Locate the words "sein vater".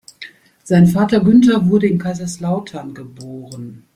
0.63-1.19